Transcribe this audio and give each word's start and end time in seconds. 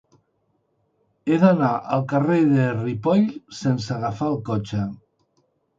He 1.31 1.37
d'anar 1.43 1.69
al 1.97 2.07
carrer 2.15 2.41
de 2.57 2.67
Ripoll 2.81 3.29
sense 3.63 3.95
agafar 3.99 4.33
el 4.35 4.45
cotxe. 4.51 4.87